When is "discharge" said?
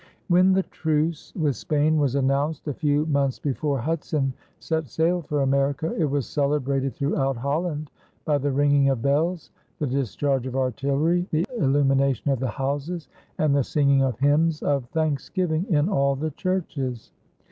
9.85-10.47